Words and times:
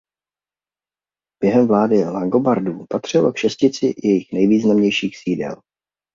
Během 1.41 1.67
vlády 1.67 1.95
Langobardů 2.03 2.85
patřilo 2.89 3.31
k 3.33 3.37
šestici 3.37 3.93
jejich 4.03 4.33
nejvýznamnějších 4.33 5.17
sídel. 5.17 5.61